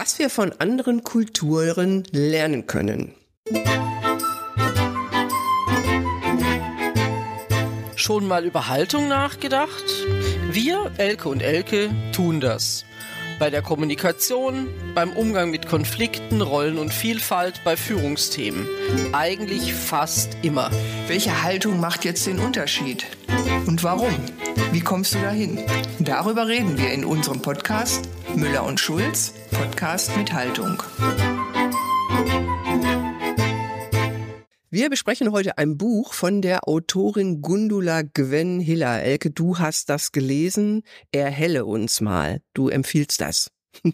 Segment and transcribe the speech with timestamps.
[0.00, 3.14] Was wir von anderen Kulturen lernen können.
[7.96, 9.82] Schon mal über Haltung nachgedacht?
[10.52, 12.84] Wir, Elke und Elke, tun das.
[13.40, 18.68] Bei der Kommunikation, beim Umgang mit Konflikten, Rollen und Vielfalt, bei Führungsthemen.
[19.12, 20.70] Eigentlich fast immer.
[21.08, 23.04] Welche Haltung macht jetzt den Unterschied?
[23.66, 24.14] Und warum?
[24.72, 25.58] Wie kommst du dahin?
[25.98, 30.82] Darüber reden wir in unserem Podcast Müller und Schulz, Podcast mit Haltung.
[34.70, 39.02] Wir besprechen heute ein Buch von der Autorin Gundula Gwen Hiller.
[39.02, 40.82] Elke, du hast das gelesen.
[41.10, 42.42] Erhelle uns mal.
[42.54, 43.50] Du empfiehlst das.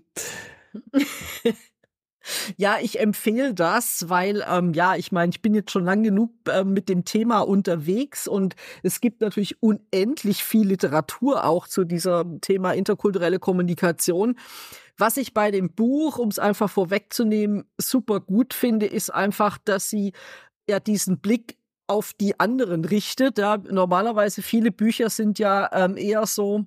[2.57, 6.31] Ja, ich empfehle das, weil ähm, ja, ich meine, ich bin jetzt schon lang genug
[6.49, 12.41] äh, mit dem Thema unterwegs und es gibt natürlich unendlich viel Literatur auch zu diesem
[12.41, 14.37] Thema interkulturelle Kommunikation.
[14.97, 19.91] Was ich bei dem Buch, um es einfach vorwegzunehmen, super gut finde, ist einfach, dass
[19.91, 20.13] sie
[20.69, 23.39] ja diesen Blick auf die anderen richtet.
[23.39, 26.65] Ja, normalerweise viele Bücher sind ja ähm, eher so,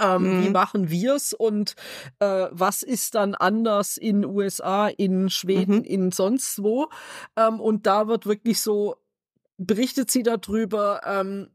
[0.00, 0.44] ähm, mhm.
[0.44, 1.74] Wie machen wir's und
[2.18, 5.84] äh, was ist dann anders in USA, in Schweden, mhm.
[5.84, 6.88] in sonst wo?
[7.36, 8.96] Ähm, und da wird wirklich so
[9.60, 11.48] berichtet sie darüber, ähm,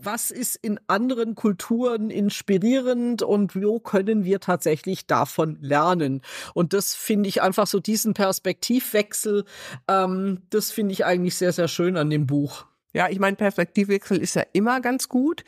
[0.00, 6.22] was ist in anderen Kulturen inspirierend und wo können wir tatsächlich davon lernen?
[6.54, 9.44] Und das finde ich einfach so diesen Perspektivwechsel,
[9.88, 12.66] ähm, das finde ich eigentlich sehr, sehr schön an dem Buch.
[12.98, 15.44] Ja, ich meine, Perspektivwechsel ist ja immer ganz gut.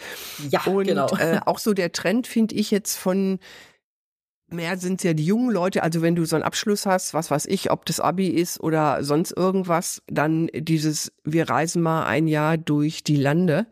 [0.50, 1.08] Ja, und, genau.
[1.16, 3.40] Äh, auch so der Trend finde ich jetzt von
[4.52, 7.46] mehr sind ja die jungen Leute, also wenn du so einen Abschluss hast, was weiß
[7.46, 12.56] ich, ob das Abi ist oder sonst irgendwas, dann dieses, wir reisen mal ein Jahr
[12.56, 13.66] durch die Lande.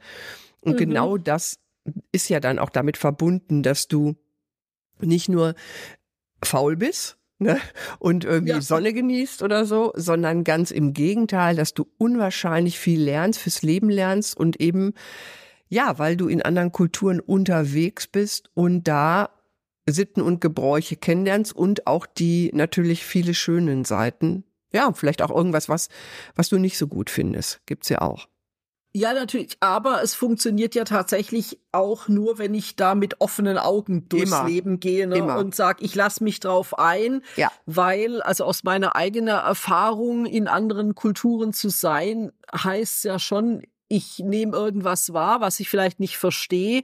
[0.61, 0.79] Und mhm.
[0.79, 1.61] genau das
[2.11, 4.17] ist ja dann auch damit verbunden, dass du
[5.01, 5.55] nicht nur
[6.43, 7.59] faul bist, ne,
[7.99, 8.61] und irgendwie ja.
[8.61, 13.91] Sonne genießt oder so, sondern ganz im Gegenteil, dass du unwahrscheinlich viel lernst, fürs Leben
[13.91, 14.95] lernst und eben,
[15.69, 19.31] ja, weil du in anderen Kulturen unterwegs bist und da
[19.87, 24.45] Sitten und Gebräuche kennenlernst und auch die natürlich viele schönen Seiten.
[24.73, 25.89] Ja, vielleicht auch irgendwas, was,
[26.35, 27.61] was du nicht so gut findest.
[27.67, 28.29] Gibt's ja auch.
[28.95, 34.09] Ja, natürlich, aber es funktioniert ja tatsächlich auch nur, wenn ich da mit offenen Augen
[34.09, 34.49] durchs Immer.
[34.49, 37.53] Leben gehe ne, und sage, ich lasse mich drauf ein, ja.
[37.67, 44.21] weil, also aus meiner eigenen Erfahrung in anderen Kulturen zu sein, heißt ja schon, ich
[44.21, 46.83] nehme irgendwas wahr, was ich vielleicht nicht verstehe.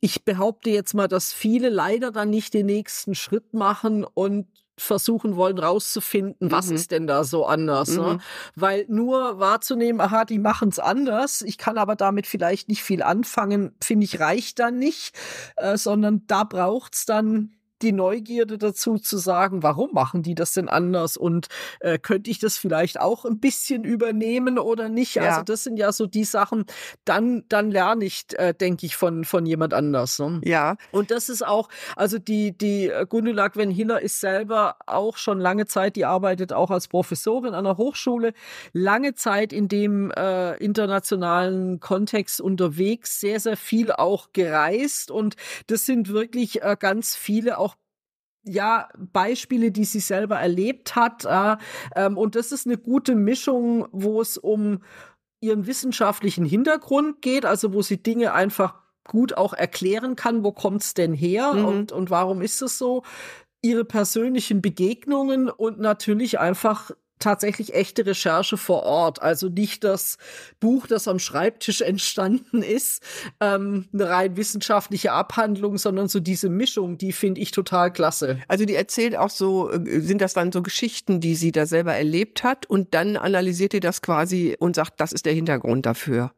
[0.00, 4.46] Ich behaupte jetzt mal, dass viele leider dann nicht den nächsten Schritt machen und
[4.80, 6.76] versuchen wollen rauszufinden, was mhm.
[6.76, 7.90] ist denn da so anders.
[7.90, 8.02] Ne?
[8.02, 8.08] Mhm.
[8.08, 8.18] Ne?
[8.54, 13.02] Weil nur wahrzunehmen, aha, die machen es anders, ich kann aber damit vielleicht nicht viel
[13.02, 15.14] anfangen, finde ich, reicht dann nicht,
[15.56, 20.68] äh, sondern da braucht's dann die Neugierde dazu zu sagen, warum machen die das denn
[20.68, 21.48] anders und
[21.80, 25.16] äh, könnte ich das vielleicht auch ein bisschen übernehmen oder nicht?
[25.16, 25.22] Ja.
[25.22, 26.64] Also das sind ja so die Sachen,
[27.04, 30.18] dann dann lerne ich, äh, denke ich, von von jemand anders.
[30.18, 30.40] Ne?
[30.44, 30.76] Ja.
[30.92, 35.40] Und das ist auch, also die die äh, Gundula Gwen Hiller ist selber auch schon
[35.40, 38.32] lange Zeit, die arbeitet auch als Professorin an der Hochschule,
[38.72, 45.36] lange Zeit in dem äh, internationalen Kontext unterwegs, sehr sehr viel auch gereist und
[45.66, 47.69] das sind wirklich äh, ganz viele auch
[48.42, 51.24] ja, Beispiele, die sie selber erlebt hat.
[51.24, 51.56] Äh,
[51.96, 54.82] ähm, und das ist eine gute Mischung, wo es um
[55.40, 58.74] ihren wissenschaftlichen Hintergrund geht, also wo sie Dinge einfach
[59.04, 61.64] gut auch erklären kann, wo kommt's denn her mhm.
[61.64, 63.02] und, und warum ist es so,
[63.62, 66.90] ihre persönlichen Begegnungen und natürlich einfach
[67.20, 69.22] tatsächlich echte Recherche vor Ort.
[69.22, 70.18] Also nicht das
[70.58, 73.02] Buch, das am Schreibtisch entstanden ist,
[73.40, 78.38] ähm, eine rein wissenschaftliche Abhandlung, sondern so diese Mischung, die finde ich total klasse.
[78.48, 81.94] Also die erzählt auch so, äh, sind das dann so Geschichten, die sie da selber
[81.94, 86.32] erlebt hat und dann analysiert ihr das quasi und sagt, das ist der Hintergrund dafür.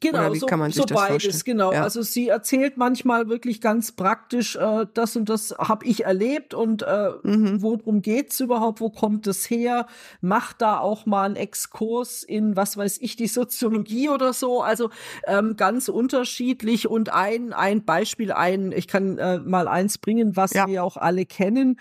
[0.00, 1.72] Genau, so, so beides, genau.
[1.72, 1.82] Ja.
[1.82, 6.82] Also sie erzählt manchmal wirklich ganz praktisch, äh, das und das habe ich erlebt und
[6.82, 7.62] äh, mhm.
[7.62, 9.86] worum geht's überhaupt, wo kommt es her?
[10.20, 14.62] Macht da auch mal einen Exkurs in, was weiß ich, die Soziologie oder so.
[14.62, 14.90] Also
[15.26, 20.52] ähm, ganz unterschiedlich und ein, ein Beispiel, ein, ich kann äh, mal eins bringen, was
[20.52, 20.66] ja.
[20.66, 21.78] wir auch alle kennen,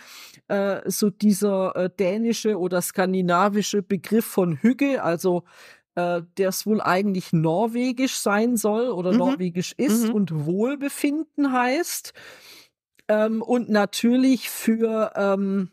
[0.48, 5.44] äh, so dieser äh, dänische oder skandinavische Begriff von Hüge, also
[5.98, 9.18] äh, der es wohl eigentlich norwegisch sein soll oder mhm.
[9.18, 10.14] norwegisch ist mhm.
[10.14, 12.14] und Wohlbefinden heißt.
[13.08, 15.72] Ähm, und natürlich für ähm,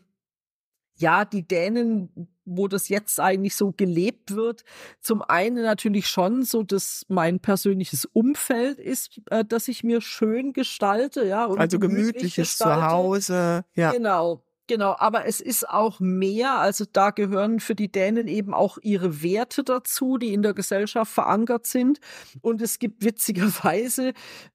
[0.95, 4.63] ja die Dänen, wo das jetzt eigentlich so gelebt wird,
[4.99, 10.53] zum einen natürlich schon so, dass mein persönliches Umfeld ist, äh, dass ich mir schön
[10.53, 11.47] gestalte, ja.
[11.47, 13.91] also gemütliches Zuhause, ja.
[13.91, 14.44] Genau.
[14.67, 19.21] Genau, aber es ist auch mehr, also da gehören für die Dänen eben auch ihre
[19.21, 21.99] Werte dazu, die in der Gesellschaft verankert sind.
[22.41, 24.13] Und es gibt witzigerweise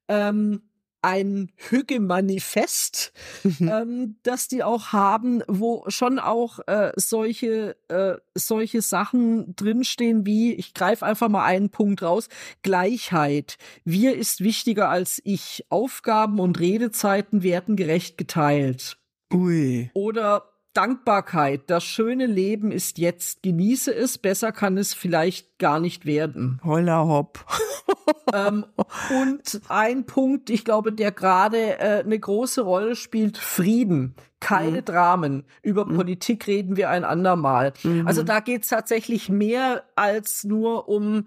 [0.09, 0.63] ähm,
[1.01, 3.11] ein Hügge-Manifest,
[3.43, 3.67] mhm.
[3.67, 10.53] ähm, das die auch haben, wo schon auch äh, solche, äh, solche Sachen drinstehen wie,
[10.53, 12.27] ich greife einfach mal einen Punkt raus,
[12.61, 13.57] Gleichheit.
[13.83, 15.65] Wir ist wichtiger als ich.
[15.69, 19.00] Aufgaben und Redezeiten werden gerecht geteilt.
[19.33, 19.89] Ui.
[19.93, 21.63] Oder Dankbarkeit.
[21.67, 23.43] Das schöne Leben ist jetzt.
[23.43, 24.17] Genieße es.
[24.17, 26.61] Besser kann es vielleicht gar nicht werden.
[26.63, 27.45] Holla hopp.
[28.33, 28.65] ähm,
[29.09, 34.15] und ein Punkt, ich glaube, der gerade äh, eine große Rolle spielt, Frieden.
[34.39, 34.85] Keine mhm.
[34.85, 35.43] Dramen.
[35.61, 35.95] Über mhm.
[35.95, 37.73] Politik reden wir ein andermal.
[37.83, 38.07] Mhm.
[38.07, 41.25] Also da geht es tatsächlich mehr als nur um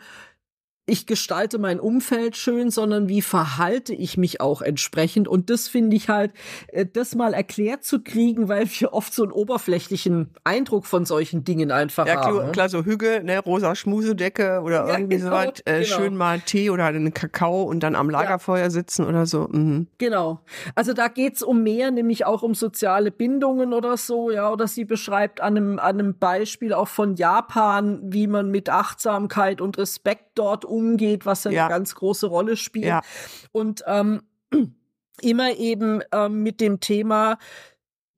[0.86, 5.28] ich gestalte mein Umfeld schön, sondern wie verhalte ich mich auch entsprechend.
[5.28, 6.32] Und das finde ich halt,
[6.68, 11.42] äh, das mal erklärt zu kriegen, weil wir oft so einen oberflächlichen Eindruck von solchen
[11.42, 12.36] Dingen einfach ja, haben.
[12.36, 15.96] Ja, klar, so Hügel, ne, rosa Schmusedecke oder ja, irgendwie genau, so was, äh, genau.
[15.96, 18.70] schön mal Tee oder einen Kakao und dann am Lagerfeuer ja.
[18.70, 19.48] sitzen oder so.
[19.50, 19.86] Mhm.
[19.96, 20.40] Genau.
[20.74, 24.84] Also da geht's um mehr, nämlich auch um soziale Bindungen oder so, ja, oder sie
[24.84, 30.32] beschreibt an einem, an einem Beispiel auch von Japan, wie man mit Achtsamkeit und Respekt
[30.34, 32.86] dort umgeht, was eine ganz große Rolle spielt.
[32.86, 33.02] Ja.
[33.52, 34.22] Und ähm,
[35.20, 37.38] immer eben ähm, mit dem Thema,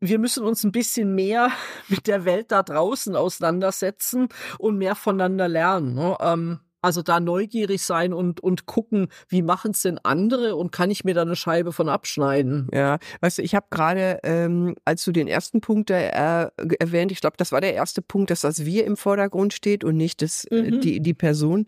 [0.00, 1.50] wir müssen uns ein bisschen mehr
[1.88, 5.94] mit der Welt da draußen auseinandersetzen und mehr voneinander lernen.
[5.94, 6.16] Ne?
[6.20, 10.90] Ähm, also da neugierig sein und, und gucken, wie machen es denn andere und kann
[10.90, 12.68] ich mir da eine Scheibe von abschneiden?
[12.72, 17.20] Ja, weißt du, ich habe gerade, ähm, als du den ersten Punkt äh, erwähnt, ich
[17.20, 20.44] glaube, das war der erste Punkt, dass das Wir im Vordergrund steht und nicht das,
[20.44, 20.80] äh, mhm.
[20.80, 21.66] die, die Person.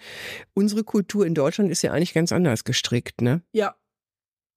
[0.54, 3.42] Unsere Kultur in Deutschland ist ja eigentlich ganz anders gestrickt, ne?
[3.52, 3.74] Ja,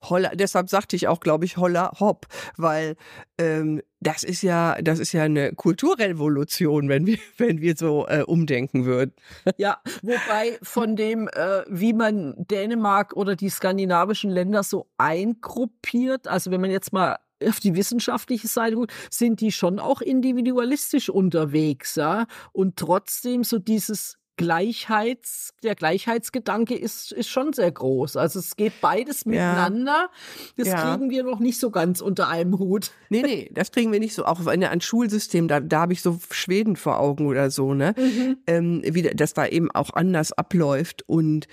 [0.03, 2.27] Holla, deshalb sagte ich auch, glaube ich, Holla Hopp,
[2.57, 2.95] weil
[3.37, 8.23] ähm, das ist ja, das ist ja eine Kulturrevolution, wenn wir, wenn wir so äh,
[8.23, 9.13] umdenken würden.
[9.57, 16.51] Ja, wobei von dem, äh, wie man Dänemark oder die skandinavischen Länder so eingruppiert, also
[16.51, 17.17] wenn man jetzt mal
[17.47, 23.59] auf die wissenschaftliche Seite guckt, sind die schon auch individualistisch unterwegs, ja, und trotzdem so
[23.59, 28.17] dieses Gleichheits, der Gleichheitsgedanke ist, ist schon sehr groß.
[28.17, 30.09] Also es geht beides miteinander.
[30.57, 30.95] Das ja.
[30.95, 32.91] kriegen wir noch nicht so ganz unter einem Hut.
[33.09, 34.25] Nee, nee, das kriegen wir nicht so.
[34.25, 37.93] Auch in ein Schulsystem, da, da habe ich so Schweden vor Augen oder so, ne?
[37.97, 38.37] Mhm.
[38.47, 41.03] Ähm, wie, dass da eben auch anders abläuft.
[41.07, 41.47] Und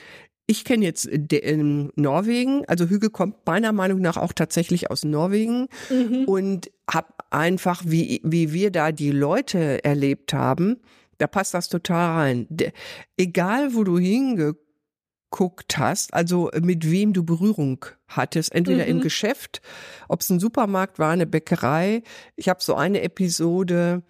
[0.46, 5.68] ich kenne jetzt in Norwegen, also Hüge kommt meiner Meinung nach auch tatsächlich aus Norwegen
[5.90, 6.24] mhm.
[6.24, 10.78] und habe einfach, wie, wie wir da die Leute erlebt haben,
[11.18, 12.46] da passt das total rein.
[12.48, 12.72] De,
[13.16, 18.90] egal, wo du hingeguckt hast, also mit wem du Berührung hattest, entweder mhm.
[18.90, 19.60] im Geschäft,
[20.08, 22.02] ob es ein Supermarkt war, eine Bäckerei.
[22.36, 24.02] Ich habe so eine Episode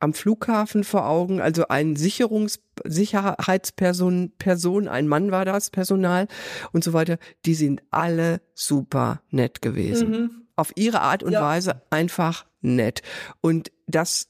[0.00, 6.26] am Flughafen vor Augen, also ein Sicherungs Sicherheitsperson, Person, ein Mann war das, Personal
[6.72, 10.10] und so weiter, die sind alle super nett gewesen.
[10.10, 10.30] Mhm.
[10.56, 11.42] Auf ihre Art und ja.
[11.42, 13.02] Weise einfach nett.
[13.42, 14.29] Und das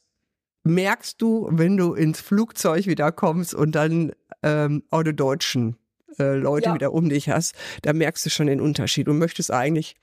[0.64, 4.12] merkst du, wenn du ins Flugzeug wieder kommst und dann
[4.42, 5.76] ähm, auch die deutschen
[6.18, 6.74] äh, Leute ja.
[6.74, 9.96] wieder um dich hast, da merkst du schon den Unterschied und möchtest eigentlich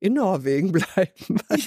[0.00, 1.40] in Norwegen bleiben.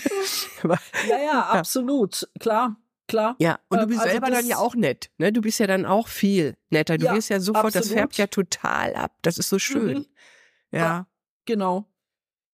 [0.64, 2.78] ja, ja, absolut, klar.
[3.08, 3.36] Klar.
[3.40, 5.34] Ja, und du bist also selber dann ja auch nett, ne?
[5.34, 7.00] Du bist ja dann auch viel netter.
[7.00, 7.86] Du ja, wirst ja sofort, absolut.
[7.88, 9.14] das färbt ja total ab.
[9.24, 9.98] Das ist so schön.
[9.98, 10.06] Mhm.
[10.70, 10.80] Ja.
[10.80, 11.08] ja.
[11.46, 11.88] Genau.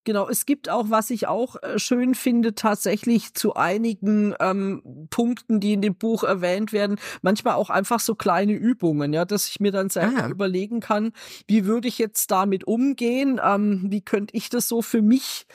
[0.05, 5.59] Genau, es gibt auch, was ich auch äh, schön finde, tatsächlich zu einigen ähm, Punkten,
[5.59, 9.59] die in dem Buch erwähnt werden, manchmal auch einfach so kleine Übungen, ja, dass ich
[9.59, 10.29] mir dann selber ah.
[10.29, 11.11] überlegen kann,
[11.47, 15.47] wie würde ich jetzt damit umgehen, ähm, wie könnte ich das so für mich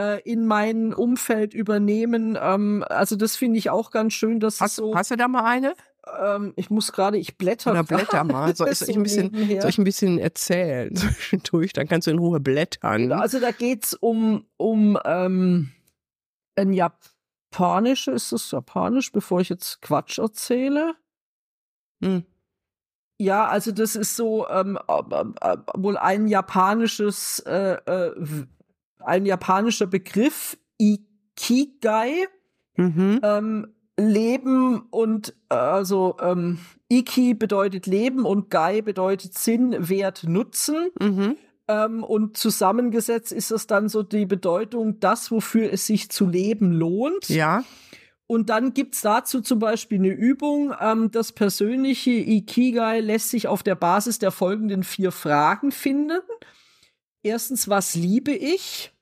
[0.00, 2.38] äh, in mein Umfeld übernehmen.
[2.40, 4.94] Ähm, also das finde ich auch ganz schön, dass hast, so.
[4.94, 5.74] Hast du da mal eine?
[6.20, 7.72] Ähm, ich muss gerade, ich blätter.
[7.72, 8.54] Oder blätter mal.
[8.54, 11.72] Soll, ich, so ein bisschen, soll ich ein bisschen erzählen zwischendurch?
[11.72, 13.12] Dann kannst du in Ruhe blättern.
[13.12, 15.70] Also da geht's um, um ähm,
[16.56, 20.94] ein japanisches, ist das japanisch, bevor ich jetzt Quatsch erzähle?
[22.02, 22.24] Hm.
[23.20, 24.92] Ja, also das ist so ähm, äh,
[25.40, 28.14] äh, wohl ein japanisches, äh, äh,
[29.00, 32.28] ein japanischer Begriff, Ikigai.
[32.76, 33.20] Mhm.
[33.24, 40.90] Ähm, Leben und äh, also ähm, Iki bedeutet Leben und Gai bedeutet Sinn, Wert, Nutzen.
[41.00, 41.36] Mhm.
[41.66, 46.72] Ähm, und zusammengesetzt ist es dann so die Bedeutung, das, wofür es sich zu leben
[46.72, 47.28] lohnt.
[47.28, 47.64] Ja.
[48.26, 50.74] Und dann gibt's dazu zum Beispiel eine Übung.
[50.80, 56.20] Ähm, das persönliche Ikigai lässt sich auf der Basis der folgenden vier Fragen finden.
[57.22, 58.92] Erstens, was liebe ich?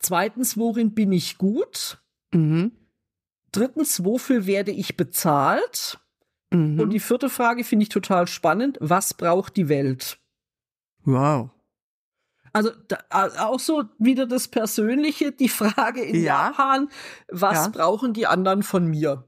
[0.00, 2.02] Zweitens, worin bin ich gut?
[2.32, 2.72] Mhm.
[3.52, 5.98] Drittens, wofür werde ich bezahlt?
[6.50, 6.80] Mhm.
[6.80, 8.76] Und die vierte Frage finde ich total spannend.
[8.80, 10.18] Was braucht die Welt?
[11.04, 11.50] wow.
[12.52, 12.98] Also da,
[13.38, 16.48] auch so wieder das Persönliche, die Frage in Ja.
[16.48, 16.88] Japan,
[17.30, 17.68] was Ja.
[17.68, 19.22] brauchen die anderen von mir?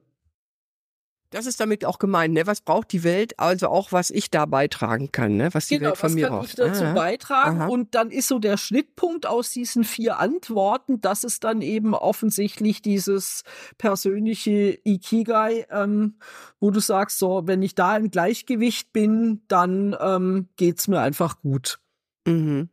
[1.32, 2.46] Das ist damit auch gemeint, ne?
[2.46, 3.38] Was braucht die Welt?
[3.40, 5.48] Also auch, was ich da beitragen kann, ne?
[5.52, 6.48] Was die Genau, Welt von was mir kann braucht.
[6.50, 7.60] ich dazu Ah, beitragen?
[7.62, 7.66] aha.
[7.68, 12.82] Und dann ist so der Schnittpunkt aus diesen vier Antworten, das ist dann eben offensichtlich
[12.82, 13.44] dieses
[13.78, 16.18] persönliche Ikigai, ähm,
[16.60, 21.40] wo du sagst, so, wenn ich da im Gleichgewicht bin, dann ähm, geht's mir einfach
[21.40, 21.80] gut.
[22.26, 22.68] Mhm.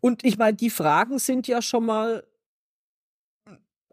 [0.00, 2.24] Und ich meine, die Fragen sind ja schon mal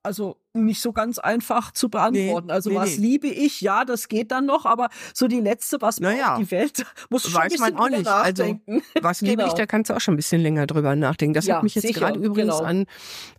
[0.01, 2.51] also nicht so ganz einfach zu beantworten.
[2.51, 3.08] also nee, was nee.
[3.08, 3.62] liebe ich?
[3.62, 7.34] Ja, das geht dann noch, aber so die letzte, was Naja, die Welt, muss schon
[7.36, 8.08] ein weiß bisschen man auch nicht.
[8.08, 8.82] Also, nachdenken.
[9.01, 9.58] Was liebe ich, Genau.
[9.58, 11.34] da kannst du auch schon ein bisschen länger drüber nachdenken.
[11.34, 12.68] Das Ja, hat mich jetzt gerade übrigens genau.
[12.70, 12.86] an,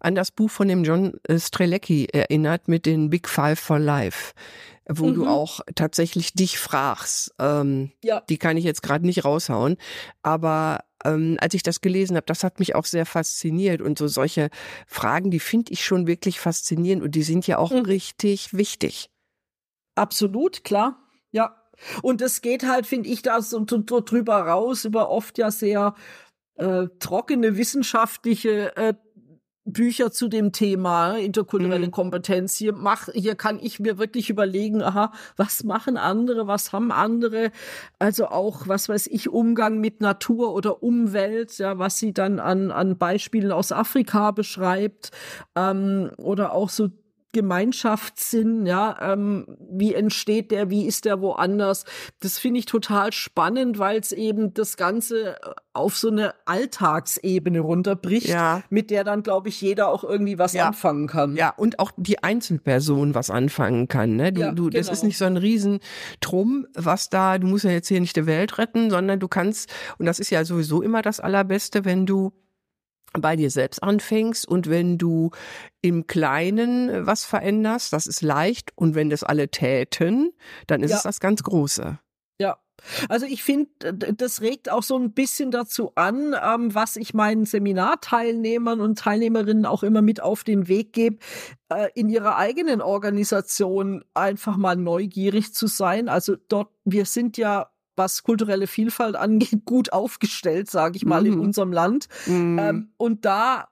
[0.00, 4.32] an das Buch von dem John äh, Strelecki erinnert mit den Big Five for Life,
[4.88, 5.28] wo du Mhm.
[5.28, 7.34] auch tatsächlich dich fragst.
[7.38, 8.20] Ähm, Ja.
[8.28, 9.76] Die kann ich jetzt gerade nicht raushauen,
[10.22, 14.08] aber ähm, als ich das gelesen habe, das hat mich auch sehr fasziniert und so
[14.08, 14.50] solche
[14.86, 17.80] Fragen, die finde ich schon wirklich faszinierend und die sind ja auch Mhm.
[17.80, 19.10] richtig wichtig.
[19.94, 20.98] Absolut, klar.
[21.32, 21.56] Ja.
[22.02, 25.94] Und es geht halt, finde ich, da so, drüber raus über oft ja sehr
[26.56, 28.94] äh, trockene wissenschaftliche äh,
[29.64, 31.90] Bücher zu dem Thema interkulturelle Mhm.
[31.90, 32.56] Kompetenz.
[32.56, 37.52] Hier mach, hier kann ich mir wirklich überlegen, aha, was machen andere, was haben andere?
[37.98, 42.70] Also auch, was weiß ich, Umgang mit Natur oder Umwelt, ja, was sie dann an,
[42.70, 45.10] an Beispielen aus Afrika beschreibt,
[45.56, 46.88] ähm, oder auch so
[47.32, 51.84] Gemeinschaftssinn, ja, ähm, wie entsteht der, wie ist der woanders?
[52.20, 57.60] Das finde ich total spannend, weil es eben das Ganze äh, auf so eine Alltagsebene
[57.60, 58.62] runterbricht, Ja.
[58.70, 60.66] mit der dann, glaube ich, jeder auch irgendwie was Ja.
[60.68, 61.36] anfangen kann.
[61.36, 64.16] Ja, und auch die Einzelperson was anfangen kann.
[64.16, 64.32] Ne?
[64.32, 64.92] Du, Ja, du, das genau.
[64.92, 68.58] ist nicht so ein Riesentrum, was da, du musst ja jetzt hier nicht die Welt
[68.58, 72.32] retten, sondern du kannst, und das ist ja sowieso immer das Allerbeste, wenn du
[73.18, 75.30] bei dir selbst anfängst und wenn du
[75.82, 78.72] im Kleinen äh, was veränderst, das ist leicht.
[78.76, 80.32] Und wenn das alle täten,
[80.66, 80.96] dann ist Ja.
[80.98, 81.98] es das ganz Große.
[82.38, 82.58] Ja.
[83.10, 87.44] Also ich finde, das regt auch so ein bisschen dazu an, ähm, was ich meinen
[87.44, 91.18] Seminarteilnehmern und Teilnehmerinnen auch immer mit auf den Weg gebe,
[91.68, 96.08] äh, in ihrer eigenen Organisation einfach mal neugierig zu sein.
[96.08, 101.34] Also dort, wir sind ja was kulturelle Vielfalt angeht, gut aufgestellt, sage ich mal, in
[101.34, 101.40] Mhm.
[101.40, 102.08] unserem Land.
[102.26, 102.58] Mhm.
[102.58, 103.68] Ähm, und da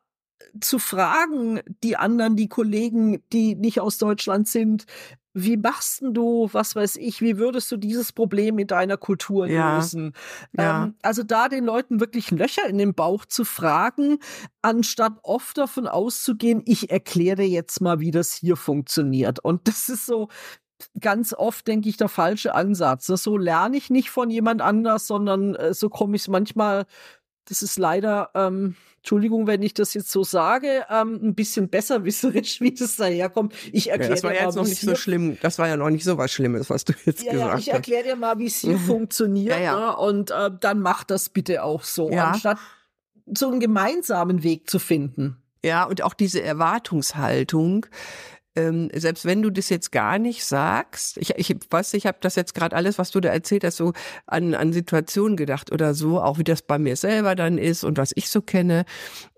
[0.61, 4.87] zu fragen, die anderen, die Kollegen, die nicht aus Deutschland sind,
[5.35, 9.77] wie machst du, was weiß ich, wie würdest du dieses Problem in deiner Kultur Ja.
[9.77, 10.15] lösen?
[10.53, 10.85] Ja.
[10.85, 14.19] Ähm, also da den Leuten wirklich Löcher in den Bauch zu fragen,
[14.63, 19.39] anstatt oft davon auszugehen, ich erkläre dir jetzt mal, wie das hier funktioniert.
[19.45, 20.29] Und das ist so
[21.01, 23.07] ganz oft, denke ich, der falsche Ansatz.
[23.07, 26.87] So lerne ich nicht von jemand anders, sondern äh, so komme ich manchmal
[27.49, 32.61] das ist leider, ähm, Entschuldigung, wenn ich das jetzt so sage, ähm, ein bisschen besserwisserisch,
[32.61, 33.55] wie das daherkommt.
[33.73, 35.39] Ich Ja, erkläre das war dir ja mal, jetzt noch nicht so schlimm.
[35.41, 37.69] Das war ja noch nicht so was Schlimmes, was du jetzt Ja, ja, gesagt ich
[37.69, 37.75] hast.
[37.75, 38.81] erkläre dir mal, wie es hier Mhm.
[38.87, 39.57] funktioniert.
[39.57, 39.77] Ja, ja.
[39.77, 39.97] Ne?
[39.97, 42.29] Und äh, dann mach das bitte auch so, Ja.
[42.29, 42.59] anstatt
[43.35, 45.43] so einen gemeinsamen Weg zu finden.
[45.65, 47.87] Ja, und auch diese Erwartungshaltung,
[48.59, 52.35] ähm, selbst wenn du das jetzt gar nicht sagst, ich, ich weiß, ich habe das
[52.35, 53.93] jetzt gerade alles, was du da erzählt hast, so
[54.27, 57.99] an, an Situationen gedacht oder so, auch wie das bei mir selber dann ist und
[57.99, 58.85] was ich so kenne.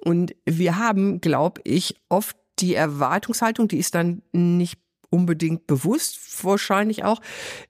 [0.03, 4.79] Und wir haben, glaube ich, oft die Erwartungshaltung, die ist dann nicht
[5.11, 7.21] unbedingt bewusst, wahrscheinlich auch,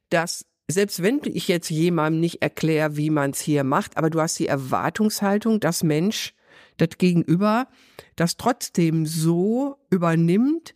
[0.09, 4.21] dass selbst wenn ich jetzt jemandem nicht erkläre, wie man es hier macht, aber du
[4.21, 6.33] hast die Erwartungshaltung, dass Mensch
[6.77, 7.67] das Gegenüber
[8.15, 10.75] das trotzdem so übernimmt,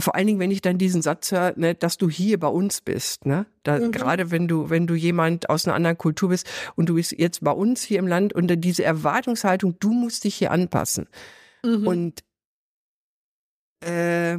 [0.00, 2.80] vor allen Dingen, wenn ich dann diesen Satz höre, ne, dass du hier bei uns
[2.80, 3.46] bist, ne?
[3.62, 3.92] Da, Mhm.
[3.92, 7.42] Gerade wenn du, wenn du jemand aus einer anderen Kultur bist und du bist jetzt
[7.42, 11.08] bei uns hier im Land und diese Erwartungshaltung, du musst dich hier anpassen.
[11.62, 11.86] Mhm.
[11.86, 12.24] Und
[13.84, 14.38] äh,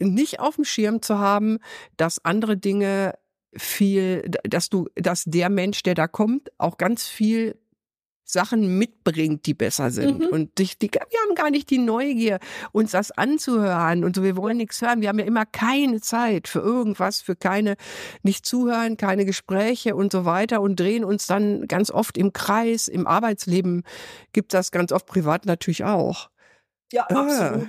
[0.00, 1.58] nicht auf dem Schirm zu haben,
[1.96, 3.14] dass andere Dinge
[3.54, 7.58] viel, dass du, dass der Mensch, der da kommt, auch ganz viel
[8.24, 10.20] Sachen mitbringt, die besser sind.
[10.20, 10.26] Mhm.
[10.26, 12.38] Und dich, die, wir haben gar nicht die Neugier,
[12.72, 15.00] uns das anzuhören und so, wir wollen nichts hören.
[15.02, 17.76] Wir haben ja immer keine Zeit für irgendwas, für keine,
[18.22, 22.88] nicht zuhören, keine Gespräche und so weiter und drehen uns dann ganz oft im Kreis.
[22.88, 23.82] Im Arbeitsleben
[24.32, 26.30] gibt das ganz oft, privat natürlich auch.
[26.92, 27.66] ja, Ah.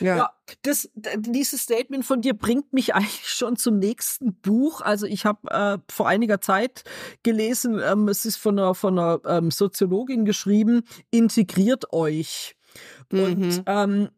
[0.00, 0.16] Ja.
[0.16, 0.30] Ja,
[0.62, 4.80] das, dieses Statement von dir bringt mich eigentlich schon zum nächsten Buch.
[4.80, 6.84] Also ich habe äh, vor einiger Zeit
[7.22, 12.56] gelesen, ähm, es ist von einer, von einer ähm, Soziologin geschrieben, integriert euch.
[13.10, 13.62] Und Mhm.
[13.66, 14.08] ähm,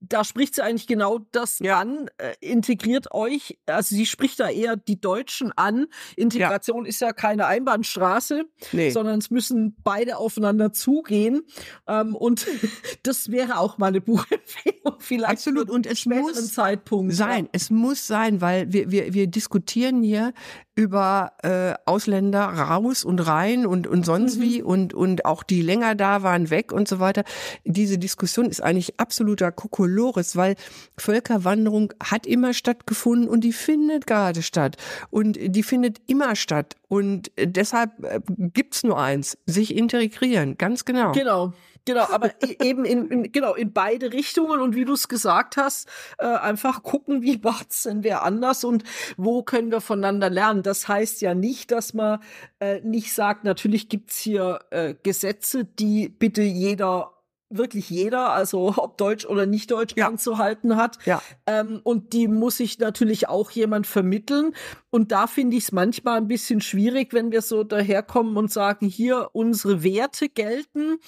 [0.00, 1.80] da spricht sie eigentlich genau das ja.
[1.80, 5.86] an, äh, integriert euch, also sie spricht da eher die Deutschen an.
[6.16, 6.88] Integration ja.
[6.88, 8.90] ist ja keine Einbahnstraße, nee.
[8.90, 11.42] sondern es müssen beide aufeinander zugehen.
[11.86, 12.46] Ähm, und
[13.02, 15.32] das wäre auch mal eine Buchempfehlung vielleicht.
[15.32, 15.70] Absolut.
[15.70, 17.44] Und es muss Zeitpunkt sein.
[17.44, 17.50] Ja.
[17.52, 20.32] Es muss sein, weil wir, wir, wir diskutieren hier
[20.76, 24.42] über äh, Ausländer raus und rein und, und sonst mhm.
[24.42, 27.24] wie und, und auch die länger da waren weg und so weiter.
[27.64, 29.52] Diese Diskussion ist eigentlich absoluter
[29.86, 30.56] Kokolores, weil
[30.98, 34.76] Völkerwanderung hat immer stattgefunden und die findet gerade statt
[35.10, 41.12] und die findet immer statt und deshalb äh, gibt's nur eins, sich integrieren, ganz genau.
[41.12, 41.52] Genau.
[41.88, 45.56] Genau, aber e-, eben in, in, genau in beide Richtungen und wie du es gesagt
[45.56, 45.88] hast,
[46.18, 48.82] äh, einfach gucken, wie macht's denn wer anders und
[49.16, 50.64] wo können wir voneinander lernen.
[50.64, 52.18] Das heißt ja nicht, dass man
[52.58, 57.15] äh, nicht sagt, natürlich gibt's hier äh, Gesetze, die bitte jeder
[57.58, 60.08] wirklich jeder, also ob Deutsch oder nicht Deutsch, ja.
[60.08, 60.98] anzuhalten hat.
[61.04, 61.22] Ja.
[61.46, 64.54] Ähm, und die muss sich natürlich auch jemand vermitteln.
[64.90, 68.86] Und da finde ich es manchmal ein bisschen schwierig, wenn wir so daherkommen und sagen,
[68.86, 70.98] hier unsere Werte gelten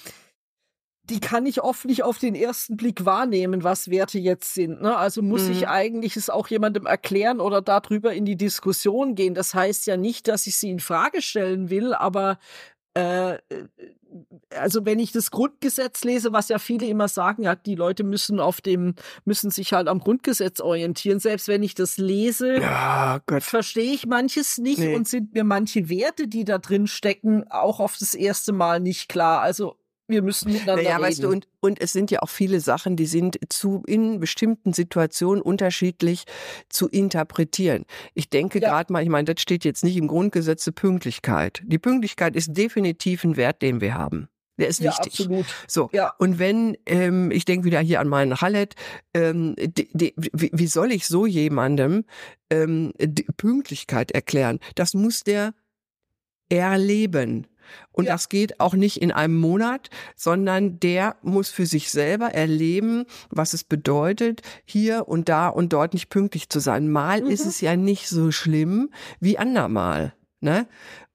[1.11, 4.83] die kann ich oft nicht auf den ersten Blick wahrnehmen, was Werte jetzt sind.
[4.83, 4.97] Ne?
[4.97, 5.53] Also muss mhm.
[5.53, 9.35] ich eigentlich es auch jemandem erklären oder darüber in die Diskussion gehen.
[9.35, 12.39] Das heißt ja nicht, dass ich sie in Frage stellen will, aber
[12.95, 13.39] äh,
[14.51, 18.41] also wenn ich das Grundgesetz lese, was ja viele immer sagen, ja, die Leute müssen
[18.41, 18.95] auf dem,
[19.25, 21.21] müssen sich halt am Grundgesetz orientieren.
[21.21, 24.95] Selbst wenn ich das lese, ja, verstehe ich manches nicht nee.
[24.95, 29.09] und sind mir manche Werte, die da drin stecken, auch auf das erste Mal nicht
[29.09, 29.41] klar.
[29.41, 29.77] Also
[30.09, 31.07] wir müssen miteinander naja, reden.
[31.07, 34.73] Weißt du, und, und es sind ja auch viele Sachen, die sind zu in bestimmten
[34.73, 36.25] Situationen unterschiedlich
[36.69, 37.85] zu interpretieren.
[38.15, 38.69] Ich denke ja.
[38.69, 41.63] gerade mal, ich meine, das steht jetzt nicht im Grundgesetz der Pünktlichkeit.
[41.65, 44.29] Die Pünktlichkeit ist definitiv ein Wert, den wir haben.
[44.59, 45.21] Der ist ja, wichtig.
[45.21, 45.47] Absolut.
[45.69, 45.89] So.
[45.93, 46.15] Ja.
[46.19, 48.75] Und wenn, ähm, ich denke wieder hier an meinen Hallet,
[49.15, 52.05] ähm, die, die, wie, wie soll ich so jemandem
[52.51, 54.59] ähm, die Pünktlichkeit erklären?
[54.75, 55.55] Das muss der
[56.49, 57.47] erleben.
[57.93, 58.13] Und ja.
[58.13, 63.55] das geht auch nicht in einem Monat, sondern der muss für sich selber erleben, was
[63.55, 66.89] es bedeutet, hier und da und dort nicht pünktlich zu sein.
[66.91, 67.31] Mal mhm.
[67.31, 70.15] ist es ja nicht so schlimm wie andermal.
[70.41, 70.69] Ne?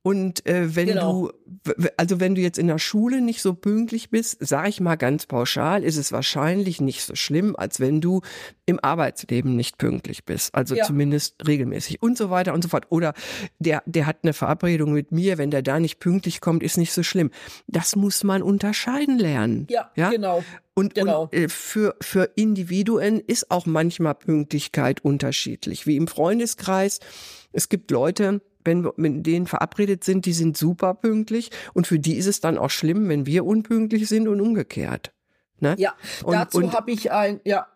[0.05, 1.31] Und äh, wenn genau.
[1.63, 4.97] du, also wenn du jetzt in der Schule nicht so pünktlich bist, sage ich mal
[4.97, 8.19] ganz pauschal, ist es wahrscheinlich nicht so schlimm, als wenn du
[8.65, 10.53] im Arbeitsleben nicht pünktlich bist.
[10.53, 10.83] Also ja.
[10.83, 12.87] zumindest regelmäßig und so weiter und so fort.
[12.89, 13.13] Oder
[13.59, 16.91] der, der hat eine Verabredung mit mir, wenn der da nicht pünktlich kommt, ist nicht
[16.91, 17.31] so schlimm.
[17.67, 19.67] Das muss man unterscheiden lernen.
[19.69, 20.09] Ja, ja?
[20.09, 20.43] genau.
[20.73, 21.23] Und, genau.
[21.23, 25.87] und äh, für, für Individuen ist auch manchmal Pünktlichkeit unterschiedlich.
[25.87, 26.99] Wie im Freundeskreis.
[27.53, 31.99] Es gibt Leute, wenn wir mit denen verabredet sind, die sind super pünktlich und für
[31.99, 35.13] die ist es dann auch schlimm, wenn wir unpünktlich sind und umgekehrt.
[35.59, 35.75] Ne?
[35.77, 37.67] Ja, und, dazu habe ich ein, ja.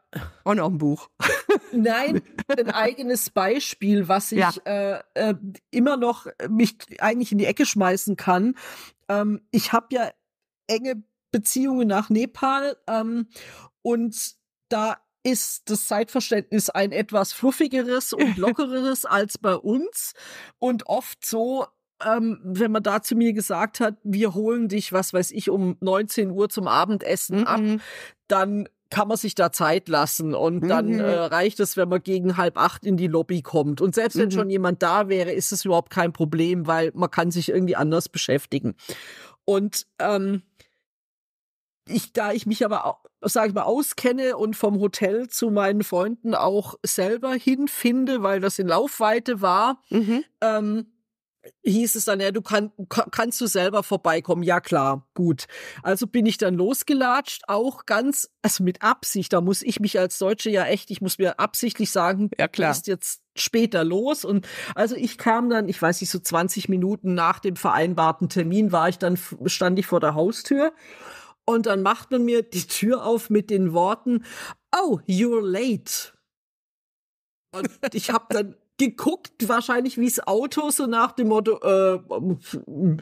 [0.43, 1.10] Auch noch ein Buch.
[1.73, 4.52] Nein, ein eigenes Beispiel, was ich ja.
[4.65, 5.36] äh, äh,
[5.69, 8.56] immer noch mich eigentlich in die Ecke schmeißen kann.
[9.10, 10.10] Ähm, ich habe ja
[10.67, 13.28] enge Beziehungen nach Nepal ähm,
[13.82, 14.36] und
[14.69, 20.13] da ist das Zeitverständnis ein etwas fluffigeres und lockereres als bei uns
[20.57, 21.67] und oft so,
[22.05, 25.75] ähm, wenn man da zu mir gesagt hat, wir holen dich, was weiß ich, um
[25.81, 27.47] 19 Uhr zum Abendessen mhm.
[27.47, 27.61] ab,
[28.27, 30.67] dann kann man sich da Zeit lassen und mhm.
[30.69, 33.81] dann äh, reicht es, wenn man gegen halb acht in die Lobby kommt.
[33.81, 34.31] Und selbst wenn mhm.
[34.31, 38.07] schon jemand da wäre, ist es überhaupt kein Problem, weil man kann sich irgendwie anders
[38.07, 38.75] beschäftigen.
[39.43, 40.43] Und ähm,
[41.89, 45.84] ich, da ich mich aber auch, sag ich mal, auskenne und vom Hotel zu meinen
[45.84, 50.23] Freunden auch selber hinfinde, weil das in Laufweite war, mhm.
[50.41, 50.88] ähm,
[51.63, 52.71] hieß es dann, ja, du kann,
[53.12, 54.43] kannst du selber vorbeikommen.
[54.43, 55.45] Ja, klar, gut.
[55.84, 60.17] Also bin ich dann losgelatscht, auch ganz, also mit Absicht, da muss ich mich als
[60.17, 62.71] Deutsche ja echt, ich muss mir absichtlich sagen, ja, klar.
[62.71, 64.25] du bist jetzt später los.
[64.25, 68.71] Und also ich kam dann, ich weiß nicht, so 20 Minuten nach dem vereinbarten Termin
[68.71, 70.73] war ich dann, stand ich vor der Haustür
[71.47, 74.25] und dann macht man mir die Tür auf mit den Worten,
[74.75, 76.13] oh, you're late.
[77.55, 81.99] Und ich habe dann geguckt, wahrscheinlich wie das Auto, so nach dem Motto, äh,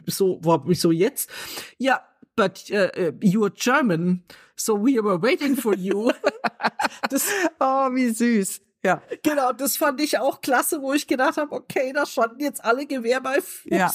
[0.06, 1.28] so, wieso jetzt?
[1.76, 2.06] Ja,
[2.36, 4.22] but uh, you're German,
[4.54, 6.12] so we were waiting for you.
[7.10, 7.28] das,
[7.58, 8.60] oh, wie süß.
[8.84, 9.02] Ja.
[9.24, 12.86] Genau, das fand ich auch klasse, wo ich gedacht habe, okay, da standen jetzt alle
[12.86, 13.64] Gewehr bei Fuß.
[13.72, 13.92] Ja.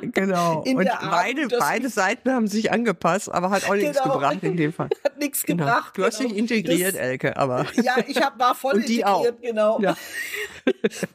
[0.00, 0.62] Genau.
[0.66, 3.88] In und beide, beide Seiten haben sich angepasst, aber hat auch genau.
[3.88, 4.88] nichts gebracht in dem Fall.
[5.04, 5.64] Hat nichts genau.
[5.64, 5.96] gebracht.
[5.96, 6.30] Du hast genau.
[6.30, 7.66] dich integriert, das, Elke, aber.
[7.82, 9.26] Ja, ich hab, war voll integriert, auch.
[9.40, 9.80] genau.
[9.80, 9.96] Ja.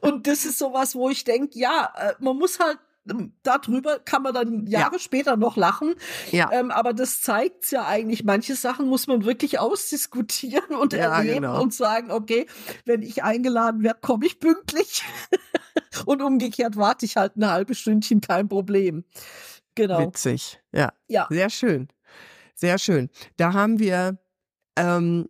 [0.01, 2.77] Und das ist sowas, wo ich denke, ja, äh, man muss halt
[3.43, 4.99] darüber kann man dann Jahre ja.
[4.99, 5.95] später noch lachen.
[6.31, 6.51] Ja.
[6.51, 11.41] Ähm, aber das zeigt ja eigentlich, manche Sachen muss man wirklich ausdiskutieren und ja, erleben
[11.41, 11.61] genau.
[11.61, 12.45] und sagen, okay,
[12.85, 15.03] wenn ich eingeladen werde, komme ich pünktlich.
[16.05, 19.03] und umgekehrt warte ich halt ein halbes Stündchen, kein Problem.
[19.75, 20.07] Genau.
[20.07, 20.61] Witzig.
[20.71, 20.93] Ja.
[21.07, 21.27] Ja.
[21.29, 21.87] Sehr schön.
[22.55, 23.09] Sehr schön.
[23.37, 24.19] Da haben wir
[24.75, 25.27] ähm,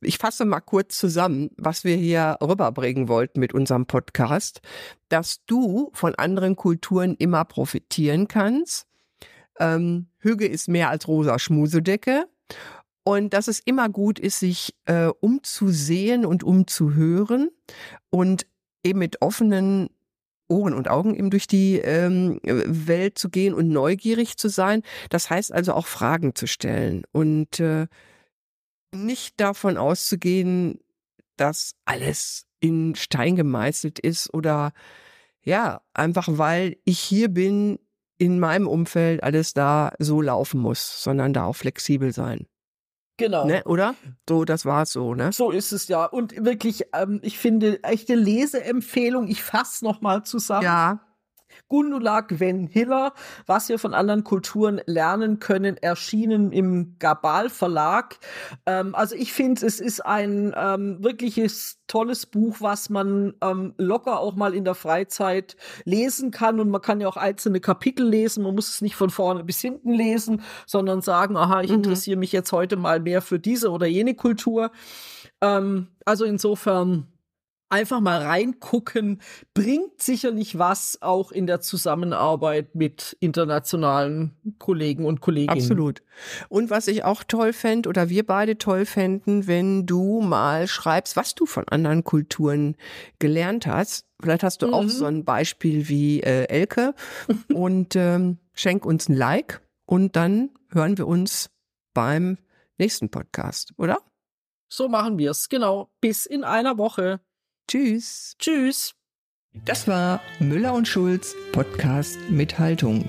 [0.00, 4.60] ich fasse mal kurz zusammen, was wir hier rüberbringen wollten mit unserem Podcast,
[5.08, 8.86] dass du von anderen Kulturen immer profitieren kannst.
[9.58, 12.26] Ähm, Hüge ist mehr als rosa Schmusedecke.
[13.06, 17.50] Und dass es immer gut ist, sich äh, umzusehen und umzuhören
[18.08, 18.46] und
[18.82, 19.90] eben mit offenen
[20.48, 24.82] Ohren und Augen eben durch die ähm, Welt zu gehen und neugierig zu sein.
[25.10, 27.86] Das heißt also auch Fragen zu stellen und äh,
[28.94, 30.80] nicht davon auszugehen,
[31.36, 34.72] dass alles in Stein gemeißelt ist oder
[35.42, 37.78] ja, einfach weil ich hier bin,
[38.16, 42.46] in meinem Umfeld alles da so laufen muss, sondern da auch flexibel sein.
[43.16, 43.44] Genau.
[43.44, 43.94] Ne, oder?
[44.28, 45.32] So, das war so, ne?
[45.32, 46.04] So ist es ja.
[46.04, 50.64] Und wirklich, ähm, ich finde, echte Leseempfehlung, ich fasse nochmal zusammen.
[50.64, 51.00] Ja.
[51.68, 53.12] Gundula Gwen Hiller,
[53.46, 58.18] was wir von anderen Kulturen lernen können, erschienen im Gabal Verlag.
[58.66, 64.18] Ähm, also ich finde, es ist ein ähm, wirkliches tolles Buch, was man ähm, locker
[64.18, 68.42] auch mal in der Freizeit lesen kann und man kann ja auch einzelne Kapitel lesen.
[68.42, 71.76] Man muss es nicht von vorne bis hinten lesen, sondern sagen, aha, ich mhm.
[71.76, 74.70] interessiere mich jetzt heute mal mehr für diese oder jene Kultur.
[75.40, 77.08] Ähm, also insofern
[77.68, 79.20] einfach mal reingucken,
[79.52, 85.60] bringt sicherlich was auch in der Zusammenarbeit mit internationalen Kollegen und Kolleginnen.
[85.60, 86.02] Absolut.
[86.48, 91.16] Und was ich auch toll fände oder wir beide toll fänden, wenn du mal schreibst,
[91.16, 92.76] was du von anderen Kulturen
[93.18, 94.06] gelernt hast.
[94.20, 94.74] Vielleicht hast du mhm.
[94.74, 96.94] auch so ein Beispiel wie äh, Elke
[97.52, 101.50] und ähm, schenk uns ein Like und dann hören wir uns
[101.92, 102.38] beim
[102.78, 103.98] nächsten Podcast, oder?
[104.68, 105.90] So machen wir es, genau.
[106.00, 107.20] Bis in einer Woche.
[107.68, 108.34] Tschüss.
[108.38, 108.94] Tschüss.
[109.64, 113.08] Das war Müller und Schulz Podcast mit Haltung.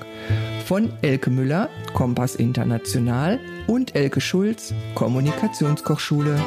[0.65, 6.39] Von Elke Müller, Kompass International und Elke Schulz, Kommunikationskochschule.